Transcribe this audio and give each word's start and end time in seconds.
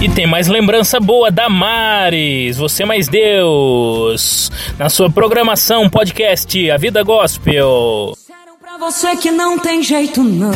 E 0.00 0.08
tem 0.08 0.28
mais 0.28 0.46
lembrança 0.46 1.00
boa 1.00 1.28
da 1.28 1.48
Mares, 1.48 2.56
Você 2.56 2.84
Mais 2.84 3.08
Deus, 3.08 4.48
na 4.78 4.88
sua 4.88 5.10
programação 5.10 5.90
podcast 5.90 6.70
A 6.70 6.76
Vida 6.76 7.02
Gospel. 7.02 8.12
Disseram 8.14 8.56
pra 8.60 8.78
você 8.78 9.16
que 9.16 9.32
não 9.32 9.58
tem 9.58 9.82
jeito 9.82 10.22
não. 10.22 10.52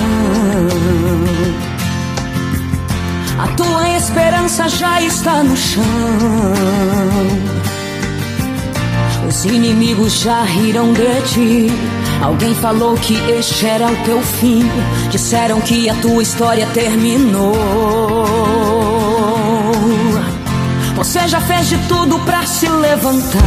A 3.37 3.49
tua 3.57 3.89
esperança 3.97 4.69
já 4.69 5.03
está 5.03 5.43
no 5.43 5.57
chão. 5.57 5.83
Os 9.29 9.45
inimigos 9.45 10.21
já 10.21 10.45
riram 10.45 10.93
de 10.93 11.21
ti. 11.23 11.67
Alguém 12.23 12.55
falou 12.55 12.95
que 12.95 13.15
este 13.33 13.67
era 13.67 13.89
o 13.89 13.97
teu 14.05 14.23
fim. 14.23 14.63
Disseram 15.11 15.61
que 15.61 15.91
a 15.91 15.95
tua 15.97 16.23
história 16.23 16.69
terminou. 16.73 17.53
Você 20.95 21.27
já 21.27 21.41
fez 21.41 21.69
de 21.69 21.79
tudo 21.89 22.19
pra 22.21 22.45
se 22.47 22.69
levantar. 22.69 23.39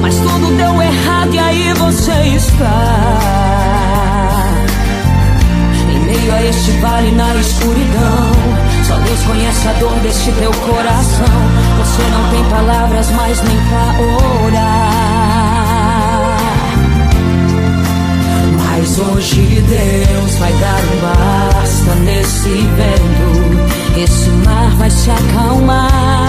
Mas 0.00 0.16
tudo 0.16 0.56
deu 0.56 0.82
errado 0.82 1.34
e 1.34 1.38
aí 1.38 1.72
você 1.74 2.12
está. 2.36 3.16
Em 5.90 5.98
meio 6.00 6.34
a 6.34 6.42
este 6.44 6.70
vale 6.80 7.12
na 7.12 7.34
escuridão. 7.36 8.32
Só 8.86 8.96
Deus 8.98 9.22
conhece 9.24 9.68
a 9.68 9.72
dor 9.74 9.94
deste 10.00 10.32
teu 10.32 10.50
coração. 10.52 11.26
Você 11.78 12.02
não 12.10 12.30
tem 12.30 12.44
palavras 12.50 13.10
mais 13.10 13.42
nem 13.42 13.56
pra 13.68 13.94
orar. 14.46 14.96
Mas 18.64 18.98
hoje 18.98 19.42
Deus 19.42 20.34
vai 20.36 20.52
dar 20.52 20.80
um 20.84 21.00
basta 21.00 21.94
nesse 21.96 22.48
vento. 22.48 23.45
Esse 23.98 24.28
mar 24.44 24.70
vai 24.76 24.90
se 24.90 25.10
acalmar. 25.10 26.25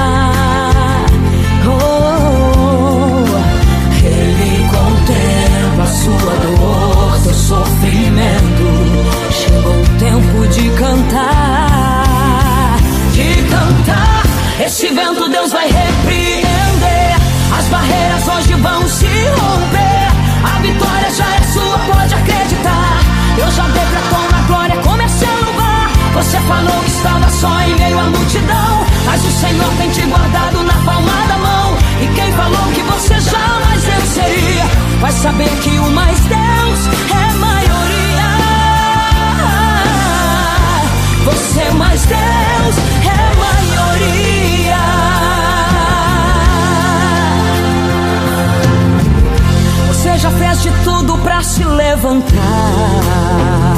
Levantar. 51.97 53.75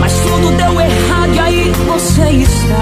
Mas 0.00 0.12
tudo 0.20 0.56
deu 0.56 0.80
errado 0.80 1.34
e 1.34 1.38
aí 1.38 1.72
você 1.86 2.28
está. 2.30 2.74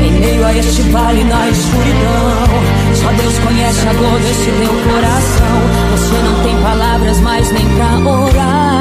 Em 0.00 0.12
meio 0.18 0.44
a 0.44 0.52
este 0.52 0.82
vale 0.90 1.22
na 1.22 1.48
escuridão 1.48 2.48
Só 2.92 3.12
Deus 3.12 3.38
conhece 3.38 3.88
a 3.88 3.92
dor 3.92 4.18
desse 4.18 4.50
teu 4.50 4.92
coração. 4.92 5.60
Você 5.92 6.14
não 6.22 6.42
tem 6.42 6.56
palavras 6.60 7.20
mais 7.20 7.52
nem 7.52 7.64
pra 7.68 8.10
orar 8.10 8.71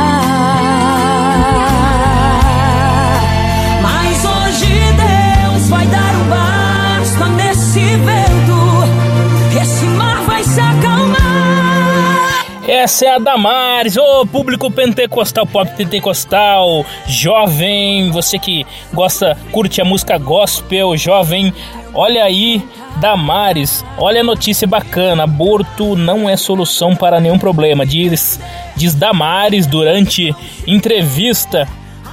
Essa 12.81 13.05
é 13.05 13.09
a 13.09 13.19
Damares, 13.19 13.95
ô 13.95 14.25
público 14.25 14.71
pentecostal, 14.71 15.45
pop 15.45 15.71
pentecostal, 15.77 16.83
jovem, 17.05 18.09
você 18.09 18.39
que 18.39 18.65
gosta, 18.91 19.37
curte 19.51 19.79
a 19.79 19.85
música 19.85 20.17
gospel, 20.17 20.97
jovem, 20.97 21.53
olha 21.93 22.23
aí, 22.23 22.59
Damares, 22.99 23.85
olha 23.99 24.21
a 24.21 24.23
notícia 24.23 24.67
bacana, 24.67 25.25
aborto 25.25 25.95
não 25.95 26.27
é 26.27 26.35
solução 26.35 26.95
para 26.95 27.19
nenhum 27.19 27.37
problema, 27.37 27.85
diz, 27.85 28.39
diz 28.75 28.95
Damares 28.95 29.67
durante 29.67 30.35
entrevista 30.65 31.67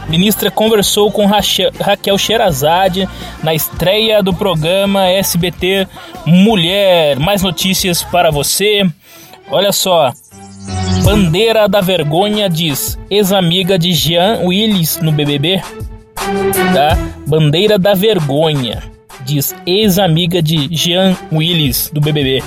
ministra 0.07 0.51
conversou 0.51 1.11
com 1.11 1.25
Raquel 1.27 2.19
Sherazade 2.19 3.09
na 3.43 3.55
estreia 3.55 4.23
do 4.23 4.35
programa 4.35 5.07
SBT 5.07 5.87
Mulher. 6.27 7.19
Mais 7.19 7.43
notícias 7.43 8.03
para 8.03 8.31
você. 8.31 8.87
Olha 9.51 9.71
só. 9.71 10.15
Bandeira 11.03 11.69
da 11.69 11.81
Vergonha 11.81 12.49
diz 12.49 12.99
ex-amiga 13.11 13.79
de 13.79 13.93
Jean 13.93 14.41
Willis 14.45 14.99
no 15.01 15.13
BBB. 15.13 15.63
Tá? 16.75 16.99
Bandeira 17.27 17.79
da 17.79 17.95
Vergonha 17.95 18.83
diz 19.25 19.55
ex-amiga 19.67 20.43
de 20.43 20.69
Jean 20.75 21.17
Willis 21.33 21.91
do 21.93 22.01
BBB. 22.01 22.43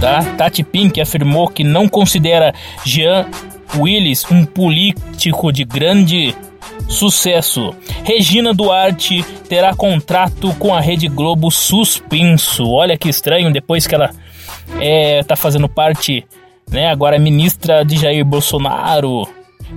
Tá? 0.00 0.24
Tati 0.36 0.62
Pink 0.62 1.00
afirmou 1.00 1.48
que 1.48 1.64
não 1.64 1.88
considera 1.88 2.54
Jean 2.84 3.26
Willis 3.76 4.24
um 4.30 4.44
político 4.44 5.52
de 5.52 5.64
grande 5.64 6.34
sucesso. 6.88 7.74
Regina 8.04 8.52
Duarte 8.52 9.24
terá 9.48 9.74
contrato 9.74 10.54
com 10.58 10.74
a 10.74 10.80
Rede 10.80 11.08
Globo 11.08 11.50
suspenso. 11.50 12.68
Olha 12.70 12.96
que 12.96 13.08
estranho, 13.08 13.52
depois 13.52 13.86
que 13.86 13.94
ela 13.94 14.10
é, 14.80 15.22
tá 15.22 15.36
fazendo 15.36 15.68
parte, 15.68 16.24
né, 16.74 16.90
agora 16.90 17.20
ministra 17.20 17.84
de 17.84 17.96
Jair 17.96 18.24
Bolsonaro. 18.24 19.28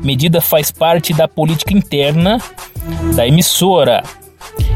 Medida 0.04 0.42
faz 0.42 0.72
parte 0.72 1.14
da 1.14 1.28
política 1.28 1.72
interna 1.72 2.40
da 3.16 3.26
emissora. 3.28 4.04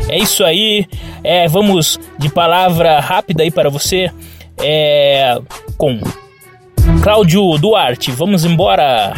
É 0.08 0.20
isso 0.20 0.44
aí. 0.44 0.88
É, 1.24 1.48
vamos 1.48 2.00
de 2.20 2.30
palavra 2.30 3.00
rápida 3.00 3.42
aí 3.42 3.50
para 3.50 3.72
você. 3.72 4.12
É, 4.60 5.36
com 5.78 6.00
Cláudio 7.04 7.58
Duarte, 7.58 8.12
vamos 8.12 8.46
embora. 8.46 9.14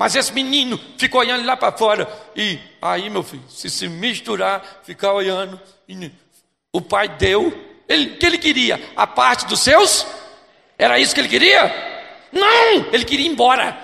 Mas 0.00 0.16
esse 0.16 0.32
menino 0.32 0.80
ficou 0.96 1.20
olhando 1.20 1.44
lá 1.44 1.54
para 1.54 1.70
fora 1.70 2.08
e 2.34 2.58
aí, 2.80 3.10
meu 3.10 3.22
filho, 3.22 3.42
se 3.48 3.68
se 3.68 3.88
misturar, 3.88 4.80
ficar 4.82 5.12
olhando, 5.12 5.60
o 6.72 6.80
pai 6.80 7.08
deu, 7.08 7.52
ele 7.86 8.16
que 8.16 8.24
ele 8.24 8.38
queria 8.38 8.80
a 8.96 9.06
parte 9.06 9.46
dos 9.46 9.60
seus? 9.60 10.23
Era 10.78 10.98
isso 10.98 11.14
que 11.14 11.20
ele 11.20 11.28
queria? 11.28 11.72
Não, 12.32 12.92
ele 12.92 13.04
queria 13.04 13.26
ir 13.26 13.30
embora. 13.30 13.78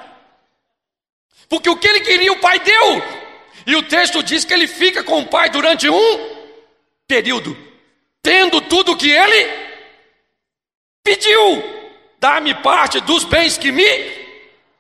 Porque 1.49 1.69
o 1.69 1.77
que 1.77 1.87
ele 1.87 2.01
queria, 2.01 2.33
o 2.33 2.41
pai 2.41 2.59
deu. 2.61 3.03
E 3.67 3.77
o 3.77 3.83
texto 3.83 4.23
diz 4.23 4.45
que 4.45 4.55
ele 4.55 4.67
fica 4.67 5.03
com 5.03 5.21
o 5.21 5.27
pai 5.27 5.51
durante 5.51 5.89
um 5.89 6.41
período, 7.07 7.57
tendo 8.23 8.61
tudo 8.61 8.93
o 8.93 8.97
que 8.97 9.11
ele 9.11 9.51
pediu. 11.03 11.63
Dá-me 12.19 12.55
parte 12.55 13.01
dos 13.01 13.25
bens 13.25 13.57
que 13.57 13.73
me 13.73 13.85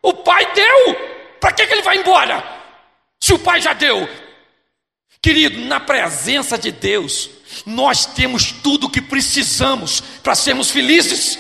o 0.02 0.12
pai 0.14 0.52
deu. 0.52 1.10
Para 1.40 1.52
que, 1.52 1.66
que 1.66 1.72
ele 1.72 1.82
vai 1.82 1.98
embora? 1.98 2.44
Se 3.18 3.32
o 3.32 3.38
pai 3.38 3.60
já 3.60 3.72
deu. 3.72 4.08
Querido, 5.22 5.58
na 5.66 5.80
presença 5.80 6.56
de 6.56 6.72
Deus, 6.72 7.30
nós 7.66 8.06
temos 8.06 8.52
tudo 8.52 8.86
o 8.86 8.90
que 8.90 9.02
precisamos 9.02 10.00
para 10.22 10.34
sermos 10.34 10.70
felizes. 10.70 11.38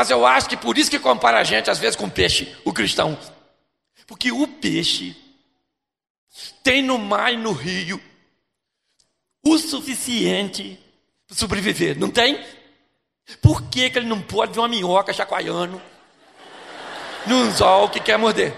Mas 0.00 0.08
eu 0.08 0.24
acho 0.24 0.48
que 0.48 0.56
por 0.56 0.78
isso 0.78 0.90
que 0.90 0.98
compara 0.98 1.38
a 1.38 1.44
gente 1.44 1.68
às 1.68 1.78
vezes 1.78 1.94
com 1.94 2.08
peixe, 2.08 2.56
o 2.64 2.72
cristão. 2.72 3.18
Porque 4.06 4.32
o 4.32 4.48
peixe 4.48 5.14
tem 6.62 6.82
no 6.82 6.96
mar 6.96 7.34
e 7.34 7.36
no 7.36 7.52
rio 7.52 8.00
o 9.44 9.58
suficiente 9.58 10.80
para 11.26 11.36
sobreviver, 11.36 11.98
não 11.98 12.10
tem? 12.10 12.42
Por 13.42 13.60
que, 13.68 13.90
que 13.90 13.98
ele 13.98 14.08
não 14.08 14.22
pode 14.22 14.54
ver 14.54 14.60
uma 14.60 14.68
minhoca 14.68 15.12
chacoalhando 15.12 15.78
num 17.26 17.42
anzol 17.42 17.90
que 17.90 18.00
quer 18.00 18.16
morder? 18.16 18.54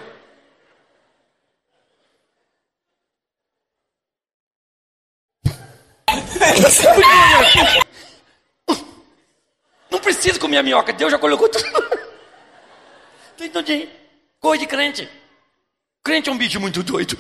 Não 9.91 9.99
precisa 9.99 10.39
comer 10.53 10.59
a 10.59 10.63
minhoca, 10.63 10.93
Deus 10.93 11.11
já 11.11 11.19
colocou 11.19 11.49
tudo. 11.49 11.65
Entendeu? 13.41 13.89
Coisa 14.39 14.61
de 14.61 14.67
crente. 14.67 15.09
Crente 16.05 16.29
é 16.29 16.33
um 16.33 16.37
bicho 16.37 16.61
muito 16.61 16.83
doido, 16.83 17.19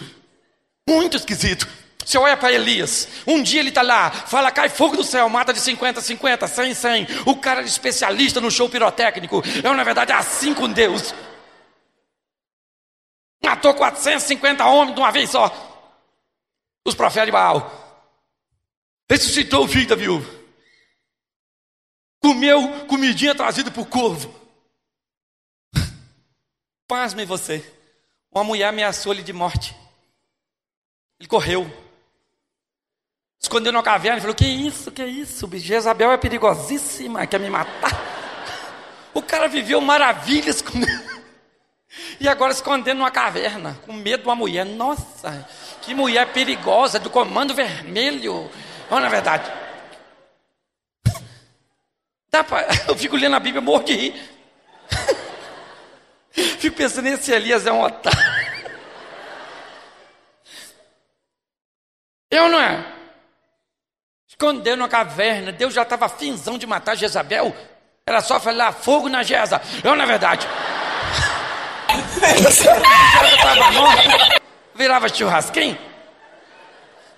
muito 0.88 1.16
esquisito. 1.16 1.66
Você 2.04 2.18
olha 2.18 2.36
para 2.36 2.52
Elias, 2.52 3.08
um 3.26 3.40
dia 3.42 3.60
ele 3.60 3.68
está 3.68 3.80
lá, 3.80 4.10
fala, 4.10 4.50
cai 4.50 4.68
fogo 4.68 4.96
do 4.96 5.04
céu, 5.04 5.28
mata 5.28 5.52
de 5.52 5.60
50 5.60 6.00
a 6.00 6.02
50, 6.02 6.48
100 6.48 6.74
100. 6.74 7.06
O 7.26 7.36
cara 7.36 7.62
é 7.62 7.64
especialista 7.64 8.40
no 8.40 8.50
show 8.50 8.68
pirotécnico. 8.68 9.40
Eu, 9.62 9.72
na 9.72 9.84
verdade, 9.84 10.10
é 10.10 10.16
assim 10.16 10.52
com 10.52 10.68
Deus. 10.68 11.14
Matou 13.42 13.72
450 13.72 14.66
homens 14.66 14.94
de 14.96 15.00
uma 15.00 15.12
vez 15.12 15.30
só. 15.30 15.50
Os 16.84 16.94
profetas 16.94 17.26
de 17.26 17.32
Baal. 17.32 17.70
Ressuscitou 19.08 19.64
o 19.64 19.68
filho 19.68 19.86
da 19.86 19.94
viúva. 19.94 20.41
Comeu 22.22 22.86
comidinha 22.86 23.34
trazida 23.34 23.70
por 23.70 23.86
corvo. 23.86 24.32
Pasme 26.86 27.24
você. 27.24 27.64
Uma 28.30 28.44
mulher 28.44 28.68
ameaçou 28.68 29.12
ele 29.12 29.22
de 29.22 29.32
morte. 29.32 29.76
Ele 31.18 31.28
correu. 31.28 31.70
Escondeu 33.40 33.72
na 33.72 33.82
caverna 33.82 34.18
e 34.18 34.20
falou: 34.20 34.36
Que 34.36 34.46
isso, 34.46 34.92
que 34.92 35.04
isso? 35.04 35.50
Jezabel 35.58 36.12
é 36.12 36.16
perigosíssima, 36.16 37.26
quer 37.26 37.40
me 37.40 37.50
matar. 37.50 37.90
O 39.14 39.20
cara 39.20 39.46
viveu 39.46 39.78
maravilhas 39.78 40.62
com 40.62 40.72
E 42.18 42.26
agora 42.26 42.50
escondendo 42.50 42.98
numa 42.98 43.10
caverna, 43.10 43.78
com 43.84 43.92
medo 43.92 44.22
de 44.22 44.28
uma 44.28 44.34
mulher. 44.34 44.64
Nossa, 44.64 45.46
que 45.82 45.94
mulher 45.94 46.32
perigosa, 46.32 46.98
do 46.98 47.10
comando 47.10 47.54
vermelho. 47.54 48.50
Não, 48.90 49.00
na 49.00 49.10
verdade. 49.10 49.61
Pra... 52.32 52.66
Eu 52.88 52.96
fico 52.96 53.14
lendo 53.14 53.36
a 53.36 53.40
Bíblia, 53.40 53.60
morro 53.60 53.84
de 53.84 53.94
rir. 53.94 54.30
Fico 56.32 56.74
pensando, 56.74 57.06
esse 57.08 57.30
Elias 57.30 57.66
é 57.66 57.72
um 57.72 57.82
otário. 57.82 58.18
Eu 62.30 62.48
não 62.48 62.58
é? 62.58 62.86
Escondeu 64.26 64.78
numa 64.78 64.88
caverna, 64.88 65.52
Deus 65.52 65.74
já 65.74 65.82
estava 65.82 66.08
finzão 66.08 66.56
de 66.56 66.66
matar 66.66 66.96
Jezabel. 66.96 67.54
Era 68.06 68.22
só 68.22 68.40
falar 68.40 68.72
fogo 68.72 69.10
na 69.10 69.22
Jeza. 69.22 69.60
Eu, 69.84 69.94
na 69.94 70.06
verdade. 70.06 70.48
Jeza 72.18 72.48
estava. 72.48 74.40
Virava 74.74 75.08
churrasquinho. 75.10 75.78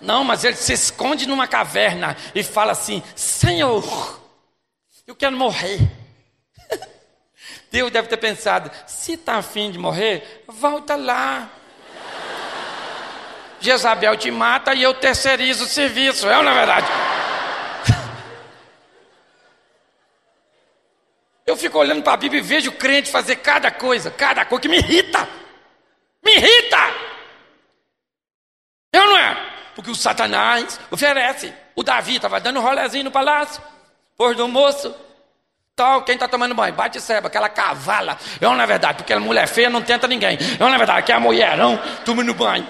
Não, 0.01 0.25
mas 0.25 0.43
ele 0.43 0.57
se 0.57 0.73
esconde 0.73 1.29
numa 1.29 1.47
caverna 1.47 2.17
e 2.35 2.43
fala 2.43 2.73
assim: 2.73 3.01
Senhor, 3.15 4.24
eu 5.07 5.15
quero 5.15 5.37
morrer. 5.37 5.79
Deus 7.71 7.91
deve 7.91 8.09
ter 8.09 8.17
pensado: 8.17 8.71
se 8.87 9.13
está 9.15 9.37
afim 9.37 9.71
de 9.71 9.79
morrer, 9.79 10.45
volta 10.49 10.97
lá. 10.97 11.51
Jezabel 13.61 14.17
te 14.17 14.31
mata 14.31 14.75
e 14.75 14.83
eu 14.83 14.93
terceirizo 14.95 15.65
o 15.65 15.67
serviço, 15.67 16.29
é 16.29 16.37
ou 16.37 16.43
não 16.43 16.53
é 16.53 16.55
verdade? 16.55 16.87
Eu 21.47 21.57
fico 21.57 21.79
olhando 21.79 22.03
para 22.03 22.13
a 22.13 22.17
Bíblia 22.19 22.41
e 22.41 22.45
vejo 22.45 22.71
o 22.71 22.75
crente 22.75 23.11
fazer 23.11 23.37
cada 23.37 23.71
coisa, 23.71 24.11
cada 24.11 24.45
coisa 24.45 24.61
que 24.61 24.69
me 24.69 24.77
irrita. 24.79 25.27
Me 26.23 26.37
irrita! 26.37 26.79
Eu 28.93 29.07
não 29.07 29.17
é? 29.17 29.35
Porque 29.75 29.91
o 29.91 29.95
Satanás 29.95 30.79
oferece. 30.91 31.53
O 31.75 31.83
Davi 31.83 32.17
estava 32.17 32.41
dando 32.41 32.61
um 32.61 32.63
rolezinho 32.63 33.05
no 33.05 33.11
palácio, 33.11 33.63
pôs 34.17 34.37
do 34.37 34.49
moço, 34.49 34.95
tal, 35.75 36.03
quem 36.03 36.15
está 36.15 36.29
tomando 36.29 36.55
banho? 36.55 36.75
Bate 36.75 37.01
seba, 37.01 37.29
aquela 37.29 37.49
cavala. 37.49 38.19
Eu 38.41 38.53
é 38.53 38.67
verdade, 38.67 38.99
porque 38.99 39.13
a 39.13 39.21
mulher 39.21 39.47
feia 39.49 39.69
não 39.71 39.83
tenta 39.83 40.07
ninguém. 40.07 40.39
Eu 40.59 40.67
é 40.67 40.79
verdade, 40.79 41.07
que 41.07 41.13
é 41.13 41.19
mulherão 41.19 41.81
tomando 42.05 42.35
banho. 42.35 42.67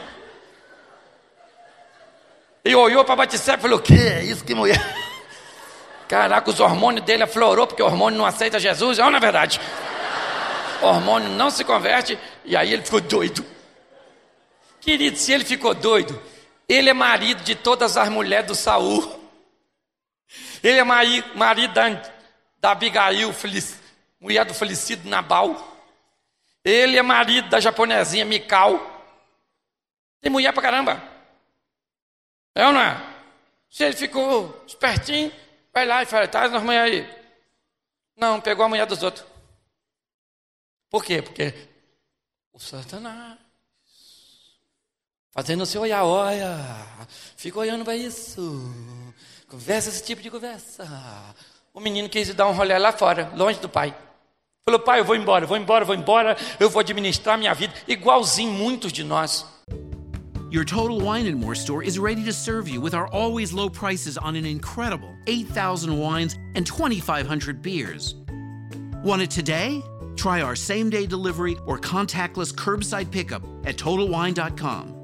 E 2.65 2.75
olhou 2.75 3.05
para 3.05 3.17
Batisseba 3.17 3.59
e 3.59 3.61
falou: 3.61 3.79
Que 3.79 3.95
é 3.95 4.25
isso, 4.25 4.43
que 4.43 4.55
mulher? 4.55 4.81
Caraca, 6.09 6.49
os 6.49 6.61
hormônios 6.61 7.05
dele 7.05 7.25
aflorou, 7.25 7.67
porque 7.67 7.83
o 7.83 7.87
hormônio 7.87 8.19
não 8.19 8.25
aceita 8.25 8.59
Jesus. 8.59 8.99
Não, 8.99 9.11
na 9.11 9.19
verdade. 9.19 9.61
O 10.81 10.87
hormônio 10.87 11.29
não 11.31 11.51
se 11.51 11.63
converte, 11.63 12.19
e 12.45 12.57
aí 12.57 12.73
ele 12.73 12.83
ficou 12.83 13.01
doido. 13.01 13.45
Querido, 14.81 15.17
se 15.17 15.33
ele 15.33 15.45
ficou 15.45 15.75
doido, 15.75 16.21
ele 16.69 16.91
é 16.91 16.93
marido 16.95 17.43
de 17.43 17.55
todas 17.55 17.97
as 17.97 18.09
mulheres 18.09 18.47
do 18.47 18.55
Saul. 18.55 19.24
Ele 20.65 20.79
é 20.79 20.83
marido 20.83 21.75
da, 22.59 22.71
Abigail, 22.71 23.35
mulher 24.19 24.47
do 24.47 24.55
falecido 24.55 25.07
Nabal. 25.07 25.55
Ele 26.65 26.97
é 26.97 27.03
marido 27.03 27.51
da 27.51 27.61
japonesinha 27.61 28.25
Mikal. 28.25 28.81
Tem 30.23 30.33
mulher 30.33 30.55
pra 30.55 30.63
caramba. 30.63 31.03
É 32.55 32.67
ou 32.67 32.73
não 32.73 32.81
é? 32.81 32.97
Se 33.69 33.85
ele 33.85 33.95
ficou 33.95 34.65
espertinho, 34.67 35.31
vai 35.71 35.85
lá 35.85 36.03
e 36.03 36.07
fala, 36.07 36.27
traz 36.27 36.55
as 36.55 36.63
mulheres 36.63 36.95
aí. 36.95 37.25
Não, 38.17 38.41
pegou 38.41 38.65
a 38.65 38.69
mulher 38.69 38.87
dos 38.87 39.03
outros. 39.03 39.27
Por 40.89 41.05
quê? 41.05 41.21
Porque 41.21 41.53
o 42.55 42.59
Satanás 42.59 43.39
fazendo 45.31 45.67
seu 45.67 45.83
olhar, 45.83 46.05
olha, 46.05 46.57
fica 47.37 47.59
olhando 47.59 47.85
para 47.85 47.97
isso. 47.97 48.41
Conversa 49.55 49.89
esse 49.89 50.03
tipo 50.03 50.21
de 50.21 50.29
conversa. 50.33 50.85
O 51.73 51.79
menino 51.79 52.09
quis 52.09 52.35
dar 52.35 52.49
um 52.49 52.53
rolê 52.53 52.77
lá 52.77 52.91
fora, 52.91 53.31
longe 53.37 53.61
do 53.61 53.69
pai. 53.69 53.95
Falou, 54.69 54.81
pai, 54.81 54.99
eu 54.99 55.05
vou 55.05 55.15
embora, 55.15 55.47
vou 55.47 55.57
embora, 55.57 55.85
vou 55.85 55.95
embora, 55.95 56.37
eu 56.59 56.69
vou 56.69 56.81
administrar 56.81 57.39
minha 57.39 57.55
vida, 57.55 57.73
igualzinho 57.87 58.51
muitos 58.51 58.93
de 58.93 59.05
nós. 59.05 59.47
Your 60.51 60.65
Total 60.65 60.99
Wine 60.99 61.29
and 61.29 61.37
More 61.37 61.55
store 61.55 61.87
is 61.87 62.01
ready 62.01 62.25
to 62.25 62.33
serve 62.33 62.69
you 62.69 62.81
with 62.81 62.95
our 62.95 63.07
always 63.13 63.53
low 63.53 63.71
prices 63.71 64.19
on 64.19 64.35
an 64.35 64.45
incredible 64.45 65.15
8,000 65.29 65.97
wines 65.97 66.37
and 66.57 66.67
2,500 66.67 67.63
beers. 67.63 68.17
Want 69.05 69.23
it 69.23 69.31
today? 69.31 69.81
Try 70.17 70.43
our 70.43 70.57
same 70.57 70.91
day 70.91 71.07
delivery 71.07 71.57
or 71.65 71.79
contactless 71.79 72.53
curbside 72.53 73.13
pickup 73.13 73.45
at 73.65 73.77
TotalWine.com. 73.77 75.04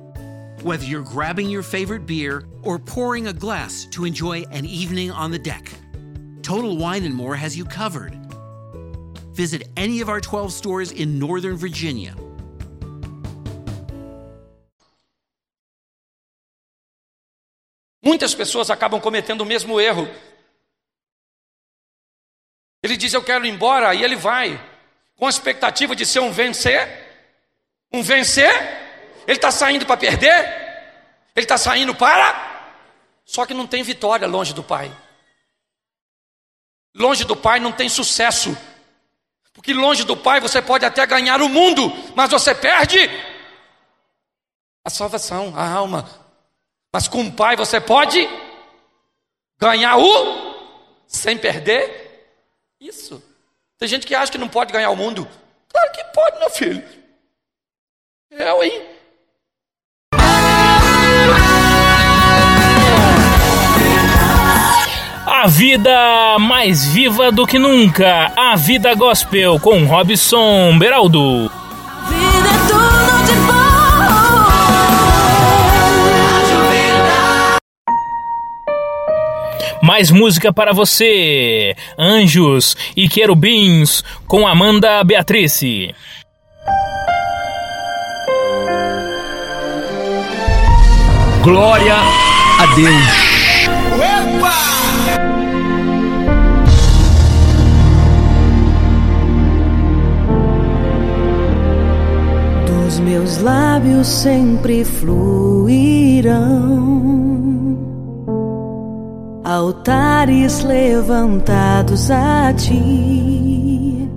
Whether 0.63 0.85
you're 0.85 1.01
grabbing 1.01 1.49
your 1.49 1.63
favorite 1.63 2.05
beer 2.05 2.43
or 2.61 2.77
pouring 2.77 3.27
a 3.27 3.33
glass 3.33 3.85
to 3.91 4.05
enjoy 4.05 4.43
an 4.51 4.65
evening 4.65 5.11
on 5.11 5.31
the 5.31 5.39
deck, 5.39 5.71
Total 6.41 6.77
Wine 6.77 7.03
and 7.03 7.15
More 7.15 7.35
has 7.35 7.57
you 7.57 7.65
covered. 7.65 8.15
Visit 9.33 9.67
any 9.75 10.01
of 10.01 10.09
our 10.09 10.21
12 10.21 10.53
stores 10.53 10.91
in 10.91 11.17
Northern 11.17 11.55
Virginia 11.55 12.15
Muitas 18.03 18.33
pessoas 18.33 18.71
acabam 18.71 18.99
cometendo 18.99 19.41
o 19.41 19.45
mesmo 19.45 19.79
erro. 19.79 20.07
Ele 22.83 22.97
diz: 22.97 23.13
Eu 23.13 23.23
quero 23.23 23.45
ir 23.45 23.49
embora, 23.49 23.93
e 23.93 24.03
ele 24.03 24.15
vai, 24.15 24.59
com 25.15 25.27
a 25.27 25.29
expectativa 25.29 25.95
de 25.95 26.05
ser 26.05 26.19
um 26.19 26.31
vencer. 26.31 26.87
Um 27.91 28.01
vencer? 28.01 28.80
Ele 29.27 29.37
está 29.37 29.51
saindo 29.51 29.85
para 29.85 29.97
perder? 29.97 30.61
Ele 31.35 31.45
está 31.45 31.57
saindo 31.57 31.95
para. 31.95 32.49
Só 33.25 33.45
que 33.45 33.53
não 33.53 33.67
tem 33.67 33.83
vitória 33.83 34.27
longe 34.27 34.53
do 34.53 34.63
Pai. 34.63 34.91
Longe 36.93 37.23
do 37.23 37.35
Pai 37.35 37.59
não 37.59 37.71
tem 37.71 37.87
sucesso. 37.87 38.55
Porque 39.53 39.73
longe 39.73 40.03
do 40.03 40.17
Pai 40.17 40.39
você 40.39 40.61
pode 40.61 40.85
até 40.85 41.05
ganhar 41.05 41.41
o 41.41 41.49
mundo, 41.49 41.91
mas 42.15 42.29
você 42.29 42.53
perde 42.53 42.99
a 44.83 44.89
salvação, 44.89 45.53
a 45.55 45.69
alma. 45.69 46.09
Mas 46.91 47.07
com 47.07 47.25
o 47.25 47.31
Pai 47.31 47.55
você 47.55 47.79
pode 47.79 48.27
ganhar 49.57 49.97
o 49.97 50.51
sem 51.07 51.37
perder 51.37 52.35
isso. 52.79 53.23
Tem 53.77 53.87
gente 53.87 54.07
que 54.07 54.15
acha 54.15 54.31
que 54.31 54.37
não 54.37 54.49
pode 54.49 54.73
ganhar 54.73 54.89
o 54.89 54.95
mundo. 54.95 55.27
Claro 55.69 55.91
que 55.91 56.03
pode, 56.05 56.39
meu 56.39 56.49
filho. 56.49 57.01
Eu, 58.29 58.63
hein? 58.63 58.90
A 65.41 65.47
vida 65.47 66.37
mais 66.37 66.85
viva 66.85 67.31
do 67.31 67.47
que 67.47 67.57
nunca. 67.57 68.31
A 68.35 68.55
vida 68.55 68.93
gospel 68.93 69.59
com 69.59 69.85
Robson 69.85 70.77
Beraldo. 70.77 71.49
A 71.49 72.09
vida 72.09 72.47
é 72.47 72.59
tudo 72.67 73.25
de 73.25 73.33
bom. 73.47 73.55
Mais 79.81 80.11
música 80.11 80.53
para 80.53 80.73
você. 80.73 81.75
Anjos 81.97 82.77
e 82.95 83.09
Querubins 83.09 84.03
com 84.27 84.47
Amanda 84.47 85.03
Beatrice. 85.03 85.95
Glória 91.41 91.95
a 91.95 92.75
Deus. 92.75 93.30
Meus 103.11 103.39
lábios 103.39 104.07
sempre 104.07 104.85
fluirão 104.85 106.31
altares 109.43 110.63
levantados 110.63 112.09
a 112.09 112.53
ti. 112.53 114.09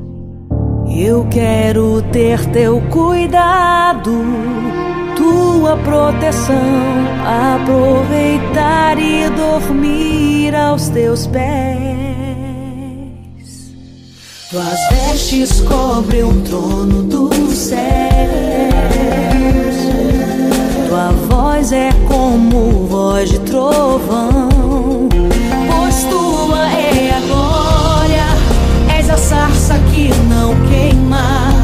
Eu 0.96 1.26
quero 1.28 2.02
ter 2.12 2.38
teu 2.52 2.80
cuidado, 2.82 4.12
tua 5.16 5.76
proteção, 5.78 6.54
aproveitar 7.56 8.96
e 8.96 9.28
dormir 9.30 10.54
aos 10.54 10.88
teus 10.90 11.26
pés. 11.26 11.64
Tuas 14.52 14.78
vestes 14.88 15.60
cobrem 15.62 16.22
o 16.22 16.42
trono 16.42 17.13
dos 17.54 17.58
céus. 17.58 17.78
Tua 20.88 21.12
voz 21.28 21.72
é 21.72 21.90
como 22.08 22.86
voz 22.88 23.30
de 23.30 23.38
trovão. 23.40 24.48
Pois 25.68 26.04
tua 26.04 26.68
é 26.72 27.14
a 27.14 27.20
glória, 27.20 28.26
és 28.96 29.08
a 29.08 29.16
sarça 29.16 29.78
que 29.92 30.08
não 30.28 30.54
queima. 30.68 31.63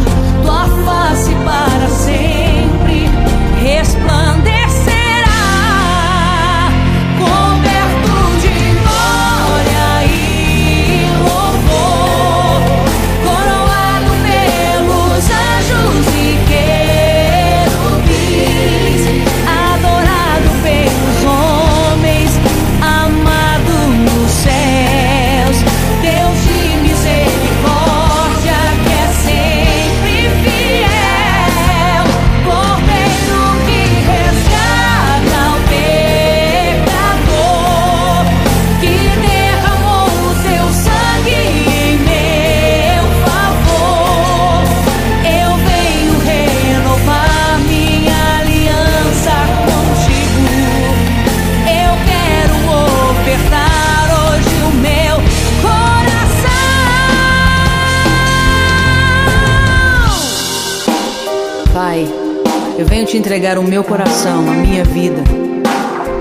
Eu 62.80 62.87
venho 62.87 63.04
te 63.04 63.18
entregar 63.18 63.58
o 63.58 63.62
meu 63.62 63.84
coração, 63.84 64.40
a 64.49 64.54
minha 64.54 64.82
vida, 64.82 65.22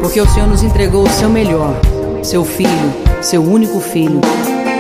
porque 0.02 0.20
o 0.20 0.28
Senhor 0.28 0.46
nos 0.46 0.62
entregou 0.62 1.04
o 1.04 1.10
seu 1.10 1.30
melhor, 1.30 1.74
seu 2.22 2.44
filho, 2.44 2.94
seu 3.22 3.42
único 3.42 3.80
filho, 3.80 4.20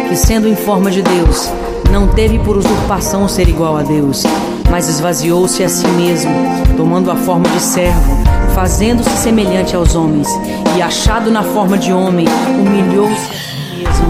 que 0.09 0.15
sendo 0.17 0.45
em 0.45 0.57
forma 0.57 0.91
de 0.91 1.01
Deus, 1.01 1.49
não 1.89 2.09
teve 2.09 2.37
por 2.39 2.57
usurpação 2.57 3.29
ser 3.29 3.47
igual 3.47 3.77
a 3.77 3.81
Deus, 3.81 4.23
mas 4.69 4.89
esvaziou-se 4.89 5.63
a 5.63 5.69
si 5.69 5.87
mesmo, 5.87 6.33
tomando 6.75 7.09
a 7.09 7.15
forma 7.15 7.47
de 7.47 7.61
servo, 7.61 8.11
fazendo-se 8.53 9.11
semelhante 9.11 9.73
aos 9.73 9.95
homens, 9.95 10.27
e 10.75 10.81
achado 10.81 11.31
na 11.31 11.43
forma 11.43 11.77
de 11.77 11.93
homem, 11.93 12.27
humilhou-se. 12.59 13.58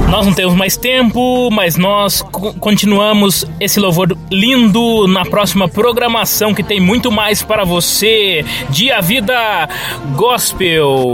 Nós 0.10 0.26
não 0.26 0.34
temos 0.34 0.56
mais 0.56 0.76
tempo, 0.76 1.50
mas 1.52 1.78
nós 1.78 2.22
co- 2.24 2.54
continuamos 2.56 3.46
esse 3.60 3.80
louvor 3.80 4.18
lindo 4.32 5.08
na 5.08 5.24
próxima 5.24 5.68
programação 5.70 6.54
que 6.54 6.64
tem 6.64 6.80
muito 6.80 7.12
mais 7.12 7.44
para 7.44 7.64
você. 7.64 8.44
Dia 8.70 9.02
Vida 9.02 9.70
Gospel. 10.16 11.14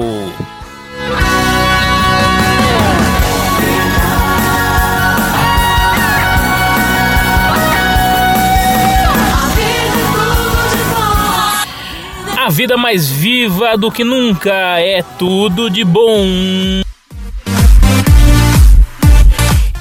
A 12.37 12.49
vida 12.49 12.77
mais 12.77 13.09
viva 13.09 13.75
do 13.77 13.91
que 13.91 14.03
nunca 14.03 14.79
é 14.79 15.01
tudo 15.17 15.69
de 15.69 15.83
bom. 15.83 16.84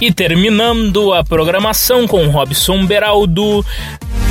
E 0.04 0.12
terminando 0.12 1.14
a 1.14 1.24
programação 1.24 2.06
com 2.06 2.28
Robson 2.28 2.84
Beraldo, 2.84 3.64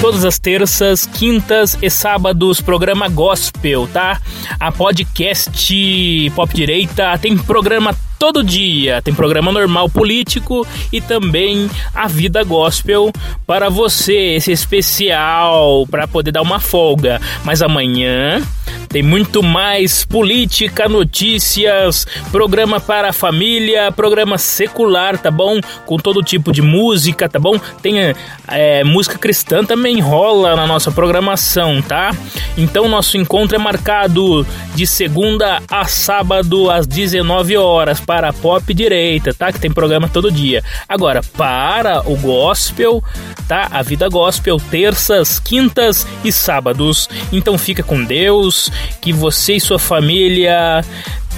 todas 0.04 0.26
as 0.26 0.38
terças, 0.38 1.06
quintas 1.06 1.78
e 1.82 1.90
sábados, 1.90 2.60
programa 2.60 3.08
gospel, 3.08 3.88
tá? 3.88 4.20
A 4.60 4.70
podcast 4.70 6.30
Pop 6.36 6.54
Direita 6.54 7.18
tem 7.20 7.38
programa 7.38 7.96
todo 8.20 8.44
dia, 8.44 9.02
tem 9.02 9.14
programa 9.14 9.50
normal 9.50 9.90
político 9.90 10.68
e 10.92 11.00
também 11.00 11.70
a 11.94 12.06
vida 12.10 12.44
gospel 12.44 13.14
para 13.48 13.70
você, 13.70 14.36
esse 14.36 14.52
especial 14.52 15.88
para 15.90 16.06
poder 16.06 16.32
dar 16.32 16.42
uma 16.42 16.60
folga. 16.60 17.22
Mas 17.46 17.62
amanhã 17.62 18.42
tem 18.94 19.02
muito 19.02 19.42
mais 19.42 20.06
política, 20.06 20.88
notícias, 20.88 22.06
programa 22.32 22.80
para 22.80 23.10
a 23.10 23.14
família, 23.14 23.92
programa 23.92 24.38
secular, 24.38 25.18
tá 25.18 25.32
bom? 25.32 25.60
Com 25.86 25.98
todo 25.98 26.22
tipo 26.22 26.52
de 26.52 26.62
música, 26.62 27.28
tá 27.28 27.40
bom? 27.40 27.60
Tem 27.82 28.14
é, 28.48 28.84
música 28.84 29.18
cristã 29.18 29.66
também 29.66 29.93
rola 30.02 30.56
na 30.56 30.68
nossa 30.68 30.92
programação, 30.92 31.82
tá? 31.82 32.16
Então 32.58 32.88
nosso 32.88 33.18
encontro 33.18 33.56
é 33.56 33.60
marcado 33.60 34.46
de 34.76 34.86
segunda 34.88 35.62
a 35.70 35.86
sábado 35.86 36.70
às 36.70 36.88
19 36.88 37.58
horas 37.58 38.00
para 38.00 38.30
a 38.30 38.34
Pop 38.34 38.74
Direita, 38.74 39.34
tá? 39.34 39.52
Que 39.52 39.60
tem 39.60 39.72
programa 39.72 40.08
todo 40.08 40.32
dia. 40.32 40.64
Agora, 40.88 41.22
para 41.38 42.02
o 42.10 42.16
gospel, 42.18 43.04
tá? 43.48 43.68
A 43.72 43.82
vida 43.82 44.08
gospel, 44.10 44.58
terças, 44.72 45.40
quintas 45.40 46.08
e 46.24 46.32
sábados. 46.32 47.10
Então 47.32 47.58
fica 47.58 47.84
com 47.84 48.04
Deus, 48.04 48.72
que 49.02 49.12
você 49.12 49.54
e 49.56 49.62
sua 49.62 49.80
família 49.80 50.84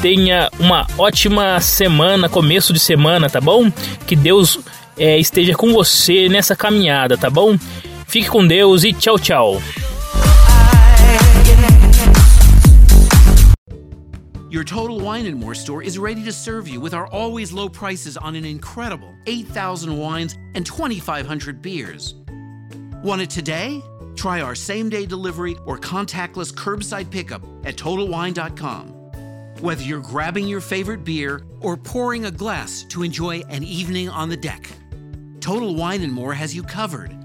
tenha 0.02 0.50
uma 0.60 0.86
ótima 0.98 1.60
semana, 1.60 2.30
começo 2.30 2.74
de 2.74 2.80
semana, 2.80 3.30
tá 3.30 3.40
bom? 3.40 3.72
Que 4.06 4.16
Deus 4.16 4.60
é, 4.98 5.18
esteja 5.18 5.54
com 5.54 5.74
você 5.74 6.30
nessa 6.30 6.56
caminhada, 6.56 7.18
tá 7.18 7.30
bom? 7.30 7.58
Fique 8.08 8.30
com 8.30 8.48
Deus 8.48 8.84
e 8.84 8.94
tchau, 8.94 9.18
tchau. 9.20 9.62
Your 14.50 14.64
Total 14.64 14.98
Wine 14.98 15.26
and 15.26 15.36
More 15.38 15.54
store 15.54 15.84
is 15.84 15.98
ready 15.98 16.24
to 16.24 16.32
serve 16.32 16.68
you 16.70 16.80
with 16.80 16.94
our 16.94 17.08
always 17.08 17.52
low 17.52 17.68
prices 17.68 18.16
on 18.16 18.36
an 18.36 18.46
incredible 18.46 19.14
8,000 19.28 19.98
wines 19.98 20.38
and 20.54 20.66
2,500 20.66 21.62
beers. 21.62 22.14
Want 23.04 23.22
it 23.22 23.30
today? 23.30 23.82
Try 24.16 24.40
our 24.40 24.56
same 24.56 24.90
day 24.90 25.06
delivery 25.06 25.58
or 25.66 25.78
contactless 25.78 26.54
curbside 26.54 27.12
pickup 27.12 27.44
at 27.66 27.76
TotalWine.com. 27.76 28.90
Whether 29.60 29.84
you're 29.84 30.00
grabbing 30.00 30.48
your 30.48 30.62
favorite 30.62 31.04
beer 31.04 31.42
or 31.60 31.76
pouring 31.76 32.26
a 32.26 32.32
glass 32.32 32.84
to 32.90 33.04
enjoy 33.04 33.42
an 33.50 33.64
evening 33.64 34.08
on 34.08 34.30
the 34.30 34.38
deck, 34.38 34.70
Total 35.42 35.76
Wine 35.76 36.02
and 36.02 36.14
More 36.14 36.34
has 36.34 36.56
you 36.56 36.64
covered. 36.64 37.25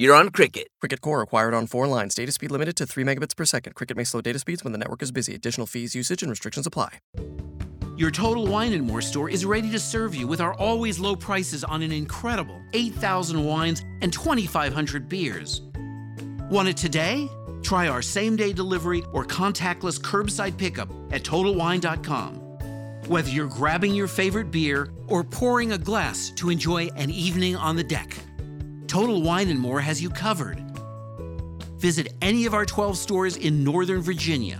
you're 0.00 0.14
on 0.14 0.30
Cricket. 0.30 0.68
Cricket 0.80 1.02
Core 1.02 1.20
acquired 1.20 1.52
on 1.52 1.66
four 1.66 1.86
lines. 1.86 2.14
Data 2.14 2.32
speed 2.32 2.50
limited 2.50 2.74
to 2.76 2.86
3 2.86 3.04
megabits 3.04 3.36
per 3.36 3.44
second. 3.44 3.74
Cricket 3.74 3.98
may 3.98 4.04
slow 4.04 4.22
data 4.22 4.38
speeds 4.38 4.64
when 4.64 4.72
the 4.72 4.78
network 4.78 5.02
is 5.02 5.12
busy. 5.12 5.34
Additional 5.34 5.66
fees, 5.66 5.94
usage, 5.94 6.22
and 6.22 6.30
restrictions 6.30 6.66
apply. 6.66 7.00
Your 7.98 8.10
Total 8.10 8.46
Wine 8.46 8.72
and 8.72 8.86
More 8.86 9.02
store 9.02 9.28
is 9.28 9.44
ready 9.44 9.70
to 9.70 9.78
serve 9.78 10.14
you 10.14 10.26
with 10.26 10.40
our 10.40 10.54
always 10.54 10.98
low 10.98 11.14
prices 11.14 11.64
on 11.64 11.82
an 11.82 11.92
incredible 11.92 12.58
8,000 12.72 13.44
wines 13.44 13.84
and 14.00 14.10
2,500 14.10 15.06
beers. 15.06 15.60
Want 16.48 16.68
it 16.68 16.78
today? 16.78 17.28
Try 17.62 17.88
our 17.88 18.00
same 18.00 18.36
day 18.36 18.54
delivery 18.54 19.02
or 19.12 19.26
contactless 19.26 20.00
curbside 20.00 20.56
pickup 20.56 20.88
at 21.12 21.24
TotalWine.com. 21.24 22.36
Whether 23.06 23.28
you're 23.28 23.48
grabbing 23.48 23.94
your 23.94 24.08
favorite 24.08 24.50
beer 24.50 24.92
or 25.08 25.24
pouring 25.24 25.72
a 25.72 25.78
glass 25.78 26.30
to 26.36 26.48
enjoy 26.48 26.86
an 26.96 27.10
evening 27.10 27.54
on 27.54 27.76
the 27.76 27.84
deck, 27.84 28.16
Total 28.90 29.22
Wine 29.22 29.50
and 29.50 29.60
More 29.60 29.80
has 29.80 30.02
you 30.02 30.10
covered. 30.10 30.58
Visit 31.78 32.12
any 32.20 32.44
of 32.44 32.54
our 32.54 32.66
12 32.66 32.98
stores 32.98 33.36
in 33.36 33.62
Northern 33.62 34.02
Virginia 34.02 34.58